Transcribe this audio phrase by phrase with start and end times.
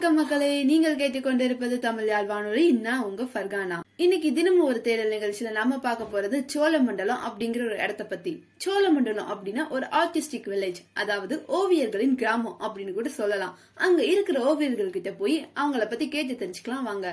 [0.00, 0.62] வணக்கம் மக்களே.
[0.62, 3.78] நீங்கள் கேட்டுக்கொண்டிருப்பது தமிழ் யாழ் வானொலி நான் உங்க ஃபர்கானா.
[3.96, 8.32] இன்னைக்கு தினமும் ஒரு தேடல் நிகழ்ச்சியில நாம பார்க்க போறது சோழமண்டலம் அப்படிங்கிற ஒரு இடத்த பத்தி.
[8.64, 13.58] சோழமண்டலம் அப்படின்னா ஒரு ஆர்டிஸ்டிக் வில்லேஜ் அதாவது ஓவியர்களின் கிராமம் அப்படின்னு கூட சொல்லலாம்.
[13.74, 17.10] அங்க இருக்கிற ஓவியர்கள் கிட்ட போய் அவங்கள பத்தி கேட்டு தெரிஞ்சுக்கலாம் வாங்க.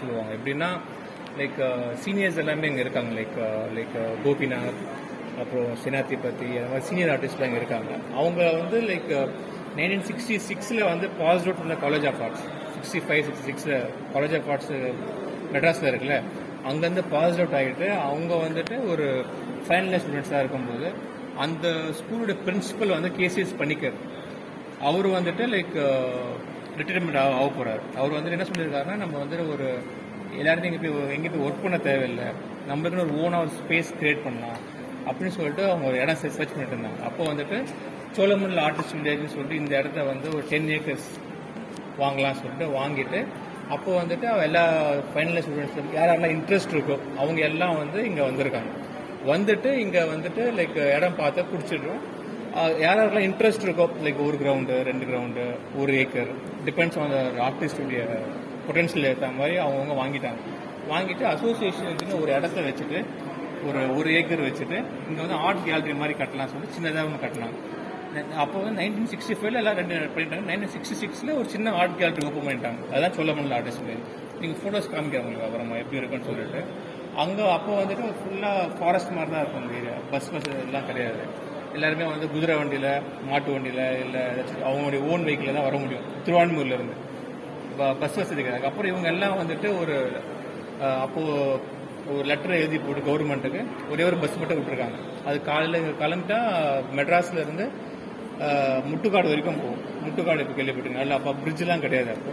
[0.00, 0.32] சொல்லுவாங்க?
[0.38, 0.70] எப்படின்னா
[1.40, 1.58] லைக்
[2.04, 3.20] சீனியர்ஸ் uh, எல்லாமே இங்க இருக்காங்க.
[3.20, 3.36] Like
[3.76, 4.80] like uh, uh, Gopinath
[5.42, 7.92] அப்புறம் சினாத்தி பத்தி அந்த மாதிரி சீனியர் ஆர்டிஸ்ட்லாம் இங்கே இருக்காங்க.
[8.20, 9.10] அவங்க வந்து லைக்
[9.78, 12.44] நைன்டீன் சிக்ஸ்டி சிக்ஸில் வந்து பாஸ் அவுட் பண்ண college of arts
[12.76, 13.76] sixty five sixty சிக்ஸில்
[14.14, 14.72] காலேஜ் ஆஃப் ஆர்ட்ஸ்
[15.54, 16.16] மெட்ராஸில் இருக்குல்ல
[16.70, 19.06] அங்கேருந்து பாஸ் அவுட் ஆகிட்டு அவங்க வந்துட்டு ஒரு
[19.66, 20.88] ஃபைனல் இயர் ஸ்டூடெண்ட்ஸாக இருக்கும்போது
[21.44, 24.00] அந்த ஸ்கூலோட பிரின்சிபல் வந்து கேசிஎஸ் பண்ணிக்கிறது
[24.88, 25.76] அவர் வந்துட்டு லைக்
[26.80, 27.82] ரிட்டைர்மெண்ட் ஆக ஆக போறாரு.
[27.96, 29.68] அவர் வந்துட்டு என்ன சொல்லியிருக்காருன்னா நம்ம வந்துட்டு ஒரு
[30.40, 32.26] எல்லாருமே எங்கே போய் எங்கே போய் ஒர்க் பண்ண தேவையில்லை.
[32.70, 34.58] நம்மளுக்குன்னு ஒரு ஓனாக ஒரு ஸ்பேஸ் கிரியேட் பண்ணலாம்.
[35.08, 37.00] அப்படின்னு சொல்லிட்டு அவங்க ஒரு இடம் சர்ச் பண்ணிட்டு இருந்தாங்க.
[37.08, 37.58] அப்போ வந்துட்டு
[38.16, 41.08] சோழமண்டல ஆர்டிஸ்ட் வில்லேஜ்னு சொல்லிட்டு இந்த இடத்த வந்து ஒரு டென் ஏக்கர்ஸ்
[42.02, 43.20] வாங்கலாம்னு சொல்லிட்டு வாங்கிட்டு
[43.74, 44.62] அப்போ வந்துட்டு எல்லா
[45.12, 48.70] ஃபைனல் ஸ்டூடெண்ட்ஸ் யார் யாரெல்லாம் இன்ட்ரெஸ்ட் இருக்கோ அவங்க எல்லாம் வந்து இங்கே வந்திருக்காங்க.
[49.32, 52.02] வந்துட்டு இங்கே வந்துட்டு லைக் இடம் பார்த்து பிடிச்சிடுறோம்
[52.84, 55.44] யார் யாரெல்லாம் இன்ட்ரெஸ்ட் இருக்கோ லைக் ஒரு கிரவுண்டு ரெண்டு கிரவுண்டு
[55.80, 56.30] ஒரு ஏக்கர்
[56.68, 57.14] டிபெண்ட்ஸ் ஆன்
[57.48, 58.02] ஆர்டிஸ்டுடைய
[58.66, 60.40] பொட்டன்ஷியல் ஏற்ற மாதிரி அவங்கவுங்க வாங்கிட்டாங்க.
[60.92, 62.98] வாங்கிட்டு அசோசியேஷனுக்குன்னு ஒரு இடத்த வச்சுட்டு
[63.68, 64.78] ஒரு ஒரு ஏக்கர் வச்சுட்டு
[65.08, 67.56] இங்கே வந்து ஆர்ட் கேலரி மாதிரி கட்டலாம் சொல்லி சின்னதாக ஒன்று கட்டலாம்.
[68.42, 70.44] அப்போ வந்து நைன்டீன் சிக்ஸ்டி ஃபைவ்ல எல்லாம் ரெண்டு பண்ணிட்டாங்க.
[70.50, 72.80] நைன்டீன் சிக்ஸ்டி சிக்ஸில் ஒரு சின்ன ஆர்ட் கேலரி ஓப்பன் பண்ணிட்டாங்க.
[72.94, 73.90] அதான் சொல்ல முடியல ஆர்டிஸ்ட்
[74.40, 76.60] நீங்கள் ஃபோட்டோஸ் காமிக்க உங்களுக்கு அப்புறமா எப்படி இருக்குன்னு சொல்லிட்டு.
[77.24, 81.22] அங்கே அப்போ வந்துட்டு ஃபுல்லாக ஃபாரஸ்ட் மாதிரி தான் இருக்கும் அந்த ஏரியா பஸ் பஸ் எல்லாம் கிடையாது.
[81.76, 82.90] எல்லாருமே வந்து குதிரை வண்டியில்
[83.30, 86.06] மாட்டு வண்டியில் இல்லை ஏதாச்சும் அவங்களுடைய ஓன் வெஹிக்கிளில் தான் வர முடியும்.
[86.26, 86.96] திருவான்மூர்ல இருந்து.
[88.02, 88.66] பஸ் வசதி கிடையாது.
[88.70, 89.96] அப்புறம் இவங்க எல்லாம் வந்துட்டு ஒரு
[91.04, 91.34] அப்போது
[92.14, 93.60] ஒரு லெட்டர் எழுதி போட்டு கவர்மெண்ட்டுக்கு
[93.92, 94.98] ஒரே ஒரு பஸ் மட்டும் விட்டுருக்காங்க.
[95.28, 96.38] அது காலையில் கிளம்பிட்டா
[96.98, 97.66] மெட்ராஸ்ல இருந்து
[98.90, 99.82] முட்டுக்காடு வரைக்கும் போகும்.
[100.04, 102.32] முட்டுக்காடு இப்போ கேள்விப்பட்டிருக்கேன் அதில் அப்போ பிரிட்ஜ்லாம் கிடையாது அப்போ.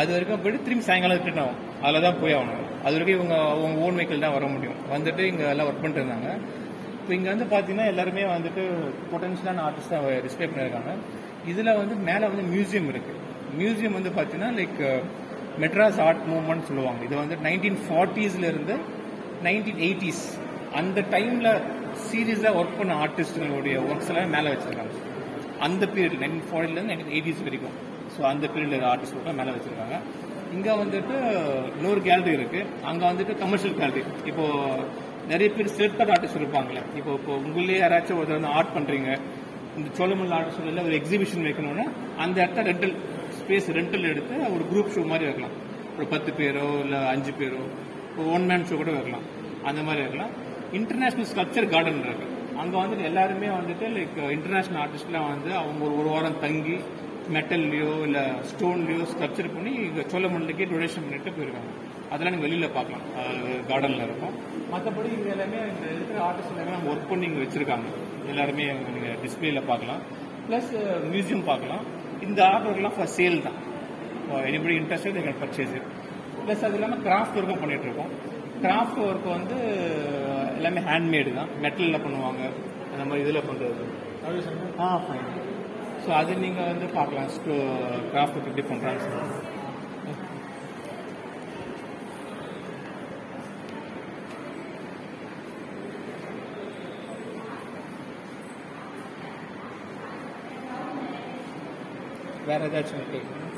[0.00, 1.60] அது வரைக்கும் போயிட்டு திரும்பி சாயங்காலம் ரிட்டர்ன் ஆகும்.
[1.86, 2.66] அதில் தான் போய் ஆகணும்.
[2.84, 4.76] அது வரைக்கும் இவங்க அவங்க ஓன் வெஹிக்கிள் தான் வர முடியும்.
[4.92, 6.28] வந்துட்டு இங்கே எல்லாம் ஒர்க் பண்ணிட்டு இருந்தாங்க.
[7.00, 8.62] இப்போ இங்கே வந்து பார்த்தீங்கன்னா எல்லாருமே வந்துட்டு
[9.12, 10.92] பொட்டன்ஷியலான ஆர்டிஸ்டாக டிஸ்பிளே பண்ணியிருக்காங்க
[11.50, 13.14] இதில் வந்து மேலே வந்து மியூசியம் இருக்கு.
[13.60, 14.80] மியூசியம் வந்து பார்த்தீங்கன்னா லைக்
[15.62, 17.00] மெட்ராஸ் ஆர்ட் மூவ்மெண்ட் சொல்லுவாங்க.
[17.08, 18.74] இது வந்து நைன்டீன் ஃபார்ட்டிஸ்ல இருந்து
[19.46, 20.24] நைன்டீன் எயிட்டிஸ்.
[20.80, 21.48] அந்த டைம்ல
[22.08, 24.96] சீரியஸாக ஒர்க் பண்ண ஆர்டிஸ்டுங்களுடைய ஒர்க்ஸ் எல்லாம் மேலே வச்சிருக்காங்க.
[25.66, 27.76] அந்த பீரியட் நைன்டீன் ஃபார்ட்டிலேருந்து நைன்டீன் எயிட்டிஸ் வரைக்கும்.
[28.14, 29.98] ஸோ அந்த பீரியட்ல ஆர்டிஸ்ட் ஒர்க்கெலாம் மேலே வச்சிருக்காங்க.
[30.56, 31.16] இங்கே வந்துட்டு
[31.76, 32.60] இன்னொரு கேலரி இருக்கு.
[32.90, 34.46] அங்கே வந்துட்டு கமர்ஷியல் கேலரி இப்போ
[35.32, 36.82] நிறைய பேர் சிற்பர் ஆர்டிஸ்ட் இருப்பாங்களே.
[37.00, 39.10] இப்போ இப்போ உங்களே யாராச்சும் ஒருத்தர் வந்து ஆர்ட் பண்றீங்க.
[39.78, 41.84] இந்த சோழமல் ஆர்டிஸ்ட்ல ஒரு எக்ஸிபிஷன் வைக்கணும்னா
[42.24, 42.94] அந்த இடத்த ரெண்டல்
[43.40, 45.54] ஸ்பேஸ் ரெண்டல் எடுத்து ஒரு குரூப் ஷோ மாதிரி வைக்கலாம்.
[45.96, 47.62] ஒரு பத்து பேரோ இல்லை அஞ்சு பேரோ.
[48.34, 49.26] ஒன் மேன் ஷோ கூட வைக்கலாம்
[49.68, 50.32] அந்த மாதிரி வைக்கலாம்
[50.78, 52.26] இன்டர்நேஷனல் ஸ்கல்ப்சர் கார்டன் இருக்கு.
[52.62, 56.76] அங்கே வந்துட்டு எல்லாருமே வந்துட்டு லைக் இன்டர்நேஷனல் ஆர்டிஸ்ட்லாம் வந்து அவங்க ஒரு ஒரு வாரம் தங்கி
[57.36, 61.72] மெட்டல்லையோ இல்லை ஸ்டோன்லையோ ஸ்கல்ப்சர் பண்ணி இங்கே சோழமண்டலுக்கே டொனேஷன் பண்ணிட்டு போயிருக்காங்க.
[62.12, 63.04] அதெல்லாம் நீங்கள் வெளியில் பார்க்கலாம்.
[63.70, 64.34] கார்டனில் இருக்கும்.
[64.72, 67.88] மற்றபடி இங்கே எல்லாமே இந்த இருக்கிற ஆர்டிஸ்ட் எல்லாமே ஒர்க் பண்ணி இங்கே வச்சுருக்காங்க.
[68.32, 70.02] எல்லாருமே நீங்கள் டிஸ்பிளேல பார்க்கலாம்.
[70.48, 70.70] ப்ளஸ்
[71.12, 71.84] மியூசியம் பார்க்கலாம்.
[72.26, 73.58] இந்த ஆர்டர்லாம் ஒர்க்லாம் ஃபார் சேல் தான்
[74.48, 75.74] anybody interest they purchase
[76.44, 78.12] plus அது இல்லாமல் கிராஃப்ட் ஒர்க்கும் பண்ணிட்டு இருக்கோம்.
[78.64, 79.58] கிராஃப்ட் ஒர்க் வந்து
[80.58, 81.52] எல்லாமே ஹேண்ட்மேடு தான்.
[81.64, 82.42] மெட்டலில் பண்ணுவாங்க.
[82.92, 83.84] அந்த மாதிரி இதில் பண்ணுறது
[84.86, 85.28] ஆ ஃபைன்
[86.04, 87.30] ஸோ அது நீங்கள் வந்து பார்க்கலாம்.
[88.12, 89.06] கிராஃப்ட் ஒர்க் எப்படி பண்ணுறாங்க
[102.48, 103.49] வேற ஏதாச்சும் கேட்குறேன்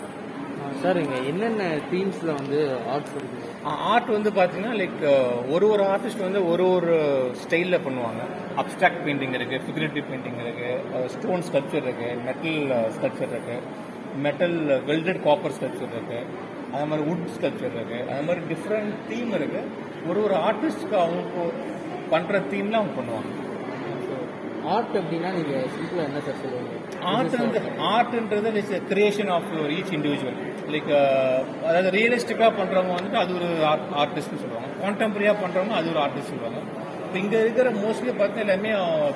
[0.83, 2.59] சார் இங்க என்னென்ன தீம்ஸ்ல வந்து
[2.93, 3.51] ஆர்ட்ஸ் இருக்குது
[3.93, 5.03] ஆர்ட் வந்து பார்த்தீங்கன்னா லைக்
[5.55, 6.95] ஒரு ஒரு ஆர்டிஸ்ட் வந்து ஒரு ஒரு
[7.43, 8.23] ஸ்டைலில் பண்ணுவாங்க.
[8.63, 10.71] அப்டிராக்ட் பெயிண்டிங் இருக்கு ஃபிகரேட்டிவ் பெயிண்டிங் இருக்கு
[11.15, 13.59] ஸ்டோன் ஸ்கல்ப்சர் இருக்கு மெட்டல் ஸ்கல்ப்சர் இருக்கு
[14.27, 14.59] மெட்டல்
[14.91, 16.21] வெல்டட் காப்பர் ஸ்கல்ப்சர் இருக்கு
[16.73, 19.63] அது மாதிரி வுட் ஸ்கல்ப்சர் இருக்கு அது மாதிரி டிஃப்ரெண்ட் தீம் இருக்கு.
[20.11, 21.47] ஒரு ஒரு ஆர்டிஸ்ட்க்கு அவங்க
[22.15, 23.31] பண்ற தீம்ல அவங்க பண்ணுவாங்க.
[24.75, 26.73] ஆர்ட் அப்படின்னா நீங்க சிம்பிளா என்ன சார் சொல்லுவீங்க?
[27.13, 27.37] Art
[27.93, 30.39] ஆர்ட்ன்றது is creation of your each individual
[30.75, 30.91] like
[31.69, 33.49] அதாவது ரியலிஸ்டிக்காக பண்ணுறவங்க வந்துட்டு அது ஒரு
[34.03, 34.71] ஆர்டிஸ்ட்னு சொல்லுவாங்க.
[34.83, 36.61] கான்டெம்பரரியாக பண்ணுறவங்க அது ஒரு ஆர்டிஸ்ட் சொல்லுவாங்க.
[37.05, 38.71] இப்போ இங்கே இருக்கிற மோஸ்ட்லி பார்த்தா எல்லாமே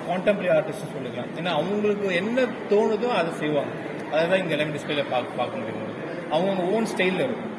[0.08, 3.72] கான்டெம்பரரி ஆர்டிஸ்ட் சொல்லிக்கலாம் ஏன்னா அவங்களுக்கு என்ன தோணுதோ அதை செய்வாங்க.
[4.14, 5.94] அதுதான் இங்கே எல்லாமே டிஸ்பிளேல பார்க்க பார்க்க முடியும்.
[6.34, 7.52] அவங்கவுங்க ஓன் ஸ்டைலில் இருக்கும்.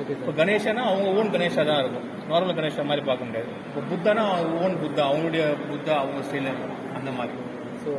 [0.00, 2.06] ஓகே இப்போ கணேஷனா அவங்க ஓன் கணேஷா தான் இருக்கும்.
[2.30, 3.50] நார்மல் கணேஷா மாதிரி பார்க்க முடியாது.
[3.68, 6.80] இப்போ புத்தானா அவங்க ஓன் புத்தா அவங்களுடைய புத்தா அவங்க ஸ்டைலில் இருக்கும்.
[7.04, 7.38] அந்த மாதிரி.
[7.84, 7.92] ஸோ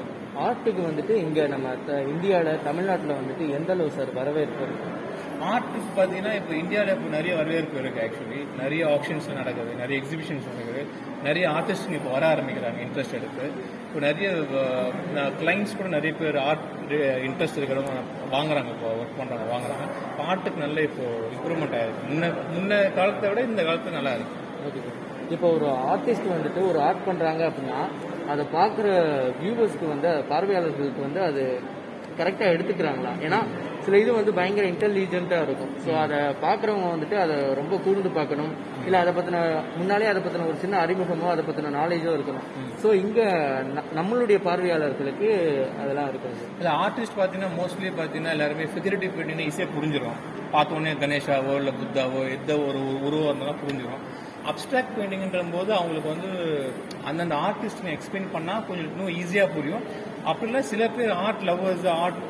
[0.43, 1.73] ஆர்ட்டுக்கு வந்துட்டு இங்க நம்ம
[2.13, 4.91] இந்தியால தமிழ்நாட்டுல வந்துட்டு எந்த அளவு சார் வரவேற்பு இருக்கு?
[5.53, 10.81] ஆர்டிஸ்ட் பார்த்தீங்கன்னா இப்போ இந்தியாவில் இப்போ நிறைய வரவேற்பு இருக்கு ஆக்சுவலி நிறைய ஆப்ஷன்ஸ் நடக்குது நிறைய எக்ஸிபிஷன்ஸ் நடக்குது.
[11.27, 13.45] நிறைய ஆர்டிஸ்ட் இப்போ வர ஆரம்பிக்கிறாங்க இன்ட்ரெஸ்ட் எடுத்து.
[13.85, 14.29] இப்போ நிறைய
[15.41, 16.65] கிளைண்ட்ஸ் கூட நிறைய பேர் ஆர்ட்
[17.27, 18.01] இன்ட்ரெஸ்ட் இருக்கிறவங்க
[18.35, 19.87] வாங்குறாங்க இப்போ ஒர்க் பண்றாங்க வாங்குறாங்க.
[20.29, 21.05] ஆர்ட்டுக்கு நல்ல இப்போ
[21.35, 22.03] இம்ப்ரூவ்மெண்ட் ஆயிருக்கு.
[22.11, 24.41] முன்ன முன்ன காலத்தை விட இந்த காலத்துல நல்லா இருக்கு.
[24.67, 24.81] ஓகே
[25.35, 27.81] இப்போ ஒரு ஆர்டிஸ்ட் வந்துட்டு ஒரு ஆர்ட் பண்றாங்க அப்படின்னா
[28.33, 28.87] அதை பார்க்குற
[29.41, 31.43] வியூவர்ஸ்க்கு வந்து பார்வையாளர்களுக்கு வந்து அது
[32.19, 33.13] கரெக்டாக எடுத்துக்கிறாங்களா?
[33.25, 33.39] ஏன்னா
[33.85, 35.73] சில இது வந்து பயங்கர இன்டெலிஜென்ட்டாக இருக்கும்.
[35.85, 38.53] ஸோ அதை பார்க்குறவங்க வந்துட்டு அதை ரொம்ப கூர்ந்து பார்க்கணும்.
[38.85, 39.41] இல்லை அதை பற்றின
[39.79, 42.45] முன்னாலே அதை பற்றின ஒரு சின்ன அறிமுகமோ அதை பற்றின நாலேஜோ இருக்கணும்.
[42.83, 43.27] ஸோ இங்கே
[43.99, 45.29] நம்மளுடைய பார்வையாளர்களுக்கு
[45.81, 46.39] அதெல்லாம் இருக்காது.
[46.59, 50.19] இல்ல ஆர்டிஸ்ட் பாத்தீங்கன்னா மோஸ்ட்லி பாத்தீங்கன்னா எல்லாருமே ஃபிகரேட்டிவ் பெயிண்டிங் ஈஸியா புரிஞ்சிடும்
[50.55, 54.03] பார்த்த உடனே கணேஷாவோ இல்ல புத்தாவோ எந்த ஒரு உருவம் இருந்தாலும் புரிஞ்சிடும்
[54.51, 56.31] அப்டிராக்ட் பெயிண்டிங்ன்ற போது அவங்களுக்கு வந்து
[57.09, 59.83] அந்தந்த ஆர்டிஸ்ட் எக்ஸ்பிளைன் பண்ணா கொஞ்சம் இன்னும் ஈஸியா புரியும்.
[60.29, 62.21] அப்படி இல்லை சில பேர் ஆர்ட் லவ்வர்ஸ் ஆர்ட்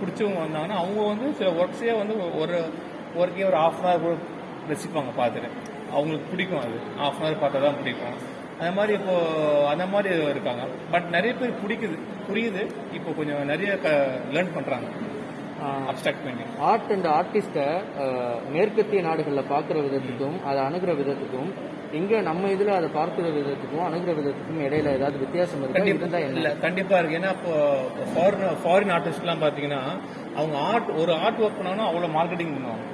[0.00, 2.56] பிடிச்சவங்க வந்தாங்கன்னா அவங்க வந்து சில ஒர்க்ஸே வந்து ஒரு
[3.20, 4.14] ஒர்க்கே ஒரு ஹாஃப் அன் ஹவர் கூட
[4.70, 5.50] ரசிப்பாங்க பார்த்துட்டு.
[5.94, 6.78] அவங்களுக்கு பிடிக்கும் அது.
[7.02, 8.16] ஹாஃப் அன் ஹவர் பார்த்தா தான் பிடிக்கும்.
[8.58, 9.14] அந்த மாதிரி இப்போ
[9.72, 10.64] அந்த மாதிரி இருக்காங்க.
[10.92, 11.96] பட் நிறைய பேர் பிடிக்குது.
[12.28, 12.62] புரியுது.
[12.98, 13.72] இப்போ கொஞ்சம் நிறைய
[14.34, 14.88] லேர்ன் பண்றாங்க.
[15.90, 17.66] அப்டிராக்ட் பெயிண்டிங் ஆர்ட் அண்ட் ஆர்டிஸ்ட்டை
[18.54, 21.50] மேற்கத்திய நாடுகளில் பார்க்குற விதத்துக்கும் அதை அணுகிற விதத்துக்கும்
[21.98, 25.82] இங்கே நம்ம இதில் அதை பார்க்குற விதத்துக்கும் அணுகிற விதத்துக்கும் இடையில ஏதாவது வித்தியாசம் இருக்கா?
[26.38, 27.18] இல்ல கண்டிப்பா இருக்கு.
[27.20, 27.54] ஏன்னா இப்போ
[28.12, 29.82] ஃபாரின் ஃபாரின் ஆர்டிஸ்ட்லாம் பாத்தீங்கன்னா
[30.38, 32.86] அவங்க ஆர்ட் ஒரு ஆர்ட் ஒர்க் பண்ணாலும் அவ்வளவு மார்க்கெட்டிங் பண்ணுவாங்க.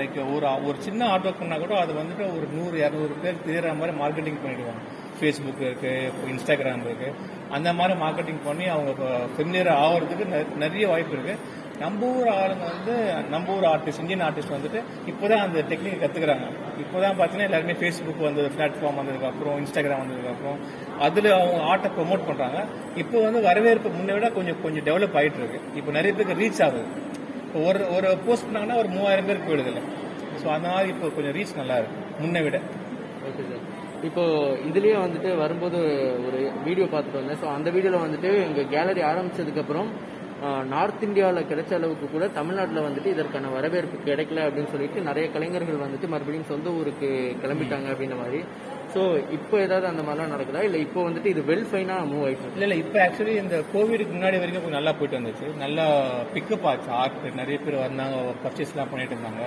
[0.00, 3.74] லைக் ஒரு ஒரு சின்ன ஆர்ட் ஒர்க் பண்ணா கூட அது வந்துட்டு ஒரு நூறு இரநூறு பேர் தெரியற
[3.80, 4.84] மாதிரி மார்க்கெட்டிங் பண்ணிடுவாங்க.
[5.18, 5.92] ஃபேஸ்புக் இருக்கு
[6.32, 7.10] இன்ஸ்டாகிராம் இருக்கு.
[7.56, 8.92] அந்த மாதிரி மார்க்கெட்டிங் பண்ணி அவங்க
[9.34, 10.24] ஃபெமிலியர் ஆகிறதுக்கு
[10.64, 11.36] நிறைய வாய்ப்பு இருக்கு.
[11.82, 12.94] நம்ம ஊர் ஆளுங்க வந்து
[13.32, 14.80] நம்ம ஊர் ஆர்டிஸ்ட் இந்தியன் ஆர்டிஸ்ட் வந்துட்டு
[15.10, 16.46] இப்போதான் அந்த டெக்னிக் கத்துக்கிறாங்க.
[16.82, 20.58] இப்போதான் பாத்தீங்கன்னா எல்லாருமே ஃபேஸ்புக் வந்தது பிளாட்ஃபார்ம் வந்ததுக்கு அப்புறம் இன்ஸ்டாகிராம் வந்ததுக்கு அப்புறம்
[21.06, 22.60] அதுல அவங்க ஆர்ட்டை ப்ரொமோட் பண்றாங்க.
[23.02, 26.86] இப்போ வந்து வரவேற்பு முன்னை விட கொஞ்சம் கொஞ்சம் டெவலப் ஆயிட்டு இருக்கு இப்போ நிறைய பேருக்கு ரீச் ஆகுது.
[27.46, 29.84] இப்போ ஒரு ஒரு போஸ்ட் பண்ணாங்கன்னா ஒரு மூவாயிரம் பேருக்கு போயிடுது
[30.42, 32.56] ஸோ அந்த மாதிரி இப்போ கொஞ்சம் ரீச் நல்லா இருக்கு முன்னை விட.
[33.28, 33.62] ஓகே சார்
[34.08, 34.22] இப்போ
[34.68, 35.78] இதுலயே வந்துட்டு வரும்போது
[36.26, 37.38] ஒரு வீடியோ பார்த்துட்டு வந்தேன்.
[37.42, 39.88] ஸோ அந்த வீடியோவில் வந்துட்டு எங்கள் கேலரி ஆரம்பிச்சதுக்கப்புறம்
[40.72, 46.08] நார்த் இந்தியாவில் கிடைச்ச அளவுக்கு கூட தமிழ்நாட்டில் வந்துட்டு இதற்கான வரவேற்பு கிடைக்கல அப்படின்னு சொல்லிட்டு நிறைய கலைஞர்கள் வந்துட்டு
[46.14, 47.08] மறுபடியும் சொந்த ஊருக்கு
[47.42, 48.40] கிளம்பிட்டாங்க அப்படின்ற மாதிரி.
[48.94, 49.02] ஸோ
[49.36, 50.60] இப்போ ஏதாவது அந்த மாதிரிலாம் நடக்குதா?
[50.68, 54.38] இல்லை இப்போ வந்துட்டு இது வெல் ஃபைனாக மூவ் ஆயிடுச்சு இல்லை இல்லை இப்போ ஆக்சுவலி இந்த கோவிடுக்கு முன்னாடி
[54.42, 55.46] வரைக்கும் கொஞ்சம் நல்லா போயிட்டு வந்துச்சு.
[55.64, 55.86] நல்லா
[56.34, 59.44] பிக்கப் ஆச்சு ஆர்ட் நிறைய பேர் வந்தாங்க பர்ச்சேஸ்லாம் பண்ணிட்டு இருந்தாங்க.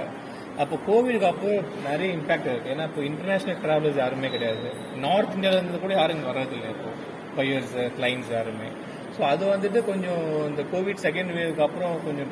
[0.63, 1.49] அப்போ கோவிடுக்கு அப்போ
[1.89, 2.73] நிறைய இம்பாக்ட் இருக்கு.
[2.75, 4.69] ஏன்னா இப்போ இன்டர்நேஷனல் டிராவலர்ஸ் யாருமே கிடையாது.
[5.05, 6.91] நார்த் இந்தியாவிலேருந்து கூட யாரும் இங்க வர்றதில்லை இப்போ.
[7.39, 8.69] பையர்ஸ் கிளைண்ட்ஸ் யாருமே.
[9.17, 12.31] ஸோ அது வந்துட்டு கொஞ்சம் இந்த கோவிட் செகண்ட் வேவ்க்கு அப்புறம் கொஞ்சம்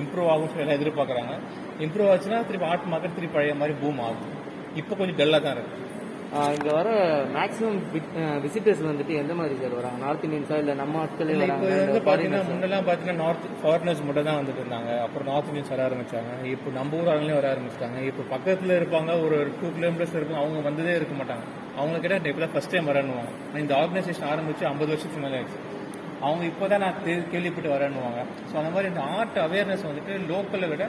[0.00, 1.34] இம்ப்ரூவ் ஆகும் சொல்லி எல்லாம் எதிர்பார்க்குறாங்க.
[1.86, 4.32] இம்ப்ரூவ் ஆச்சுன்னா திருப்பி ஆர்ட் மார்க்கெட் திருப்பி பழைய மாதிரி பூம் ஆகும்.
[4.80, 5.82] இப்போ கொஞ்சம் டல்லாக தான் இருக்கு.
[6.54, 6.88] இங்கே வர
[7.36, 7.76] மேக்ஸிமம்
[8.44, 9.98] விசிட்டர்ஸ் வந்துட்டு எந்த மாதிரி சார் வராங்க?
[10.04, 14.62] நார்த் இந்தியன்ஸா இல்லை நம்ம ஆட்களே இப்போ வந்து பாத்தீங்கன்னா முன்னெல்லாம் பாத்தீங்கன்னா நார்த் ஃபாரினர்ஸ் மட்டும் தான் வந்துட்டு
[14.62, 14.90] இருந்தாங்க.
[15.04, 16.32] அப்புறம் நார்த் இந்தியன்ஸ் வர ஆரம்பிச்சாங்க.
[16.54, 18.00] இப்போ நம்ம ஊர் ஆளுங்களே வர ஆரம்பிச்சிட்டாங்க.
[18.10, 20.40] இப்போ பக்கத்துல இருப்பாங்க ஒரு டூ கிலோமீட்டர்ஸ் இருக்கும்.
[20.42, 21.46] அவங்க வந்ததே இருக்க மாட்டாங்க.
[21.80, 23.32] அவங்க கிட்ட இப்போ ஃபர்ஸ்ட் டைம் வரணுவாங்க
[23.64, 25.62] இந்த ஆர்கனைசேஷன் ஆரம்பிச்சு ஐம்பது வருஷத்துக்கு மேலே ஆயிடுச்சு.
[26.24, 27.00] அவங்க இப்போ தான் நான்
[27.32, 28.20] கேள்விப்பட்டு வரேன்னுவாங்க.
[28.50, 30.84] ஸோ அந்த மாதிரி இந்த ஆர்ட் அவேர்னஸ் வந்துட்டு லோக்கலை விட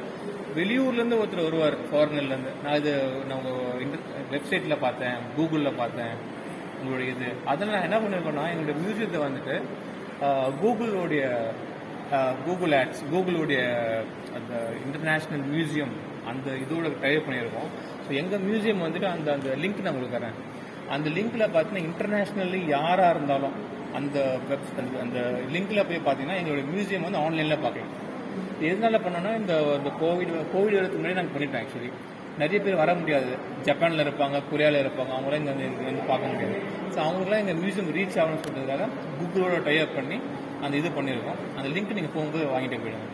[0.57, 2.93] வெளியூர்லேருந்து ஒருத்தர் வருவார் ஃபாரினர்லேருந்து நான் இது
[3.31, 3.47] நான்
[4.33, 6.15] வெப்சைட்டில் பார்த்தேன் கூகுளில் பார்த்தேன்
[6.79, 7.29] உங்களுடைய இது.
[7.51, 9.55] அதில் நான் என்ன பண்ணிருக்கேன்னா எங்களுடைய மியூசியத்தை வந்துட்டு
[10.61, 11.23] கூகுளோடைய கூகுளுடைய
[12.45, 13.61] கூகுள் ஆட்ஸ் கூகுளுடைய
[14.37, 14.53] அந்த
[14.85, 15.95] இன்டர்நேஷ்னல் மியூசியம்
[16.31, 17.69] அந்த இதோட டைப் பண்ணியிருக்கோம்.
[18.05, 20.37] ஸோ எங்கள் மியூசியம் வந்துட்டு அந்த அந்த லிங்க் நான் உங்களுக்கு தரேன்.
[20.95, 23.55] அந்த லிங்க்கில் பார்த்தீங்கன்னா இன்டர்நேஷ்னலி யாராக இருந்தாலும்
[23.93, 25.19] அந்த வெப் அந்த- அந்த
[25.53, 27.93] லிங்க்ல போய் பார்த்தீங்கன்னா எங்களோட மியூசியம் வந்து ஆன்லைனில் பார்க்கலாம்.
[28.61, 31.91] எதனால பண்ணோம்னா இந்த இந்த கோவிட் கோவிட் வரதுக்கு முன்னாடி நாங்கள் பண்ணிட்டோம் ஆக்சுவலி
[32.37, 33.37] நிறைய பேர் வர முடியாது.
[33.65, 36.57] ஜப்பான்ல இருப்பாங்க கொரியால இருப்பாங்க அவங்களாம் இங்க வந்து வந்து பார்க்க முடியாது.
[36.95, 38.87] ஸோ அவங்களுக்குலாம் எங்க மியூசியம் ரீச் ஆகணும்னு சொல்றதுக்காக
[39.19, 40.19] கூகுளோட டைப் பண்ணி
[40.61, 41.39] அந்த இது பண்ணியிருக்கோம்.
[41.57, 43.07] அந்த லிங்க் நீங்க போகும்போது வாங்கிட்டு போயிடுங்க.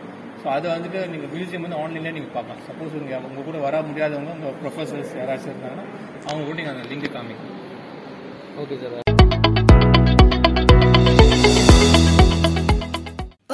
[0.44, 2.62] ஸோ அதை வந்துட்டு நீங்க மியூசியம் வந்து ஆன்லைனில் நீங்க பார்க்கலாம்.
[2.68, 5.86] சப்போஸ் உங்க உங்க கூட வர முடியாதவங்க உங்க ப்ரொஃபசர்ஸ் யாராச்சும் இருந்தாங்கன்னா
[6.26, 7.60] அவங்க கூட நீங்க அந்த லிங்க் காமிக்கணும்
[8.58, 9.03] ஓகே சார்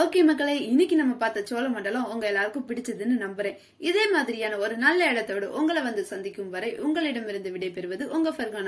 [0.01, 3.57] ஓகே மக்களை இன்னைக்கு நம்ம பார்த்த சோழ மண்டலம் உங்க எல்லாருக்கும் பிடிச்சதுன்னு நம்புறேன்.
[3.79, 8.59] இதே மாதிரியான ஒரு நல்ல இடத்தோடு உங்களை வந்து சந்திக்கும் வரை உங்களிடமிருந்து விடைபெறுவது உங்க ஃபர்கானா